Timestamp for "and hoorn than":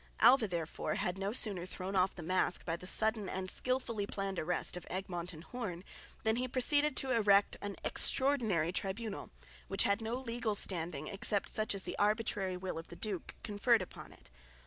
5.31-6.37